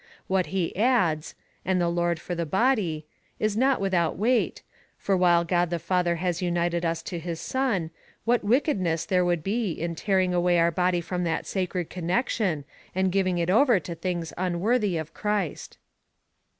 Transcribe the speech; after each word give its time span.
What 0.25 0.47
he 0.47 0.73
adds^— 0.75 1.35
and 1.63 1.79
the 1.79 1.87
Lord 1.87 2.19
for 2.19 2.33
the 2.33 2.47
body, 2.47 3.05
is 3.37 3.55
not 3.55 3.79
without 3.79 4.17
weight, 4.17 4.63
for 4.97 5.15
while 5.15 5.43
God 5.43 5.69
the 5.69 5.77
Father 5.77 6.15
has 6.15 6.41
united 6.41 6.83
us 6.83 7.03
to 7.03 7.19
his 7.19 7.39
Son, 7.39 7.91
what 8.25 8.43
wickedness 8.43 9.05
there 9.05 9.23
would 9.23 9.43
be 9.43 9.73
in 9.73 9.93
tearing 9.93 10.33
away 10.33 10.57
our 10.57 10.71
body 10.71 11.01
from 11.01 11.23
that 11.25 11.45
sacred 11.45 11.91
connection, 11.91 12.65
and 12.95 13.11
giving 13.11 13.37
it 13.37 13.51
over 13.51 13.79
to 13.79 13.93
things 13.93 14.33
unworthy 14.39 14.97
of 14.97 15.13
Christ 15.13 15.77